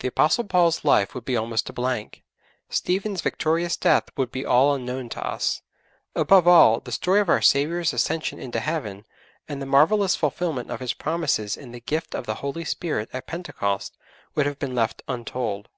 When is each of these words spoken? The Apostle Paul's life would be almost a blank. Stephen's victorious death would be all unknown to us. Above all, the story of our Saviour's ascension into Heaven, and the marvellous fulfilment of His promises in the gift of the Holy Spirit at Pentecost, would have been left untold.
The 0.00 0.08
Apostle 0.08 0.42
Paul's 0.42 0.84
life 0.84 1.14
would 1.14 1.24
be 1.24 1.36
almost 1.36 1.68
a 1.70 1.72
blank. 1.72 2.24
Stephen's 2.68 3.20
victorious 3.20 3.76
death 3.76 4.08
would 4.16 4.32
be 4.32 4.44
all 4.44 4.74
unknown 4.74 5.08
to 5.10 5.24
us. 5.24 5.62
Above 6.16 6.48
all, 6.48 6.80
the 6.80 6.90
story 6.90 7.20
of 7.20 7.28
our 7.28 7.40
Saviour's 7.40 7.92
ascension 7.92 8.40
into 8.40 8.58
Heaven, 8.58 9.06
and 9.48 9.62
the 9.62 9.64
marvellous 9.66 10.16
fulfilment 10.16 10.68
of 10.68 10.80
His 10.80 10.94
promises 10.94 11.56
in 11.56 11.70
the 11.70 11.78
gift 11.78 12.12
of 12.12 12.26
the 12.26 12.34
Holy 12.42 12.64
Spirit 12.64 13.08
at 13.12 13.28
Pentecost, 13.28 13.96
would 14.34 14.46
have 14.46 14.58
been 14.58 14.74
left 14.74 15.02
untold. 15.06 15.68